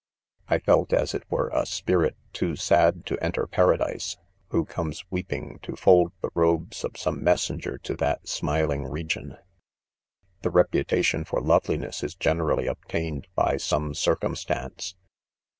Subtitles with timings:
[0.47, 5.59] 'I felt, as it were, a spirit too sad to enter paradise^ who comes weeping
[5.61, 9.33] to fold the robes of some messenger to that smiling region.
[9.33, 9.37] f'\
[10.41, 14.95] The reputation for loveliness is' generally [obtained by some circumstance.